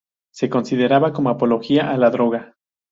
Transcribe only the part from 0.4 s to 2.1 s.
consideraba como apología a la